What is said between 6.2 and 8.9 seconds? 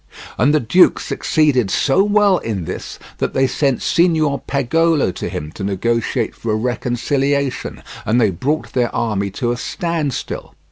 for a reconciliation, and they brought their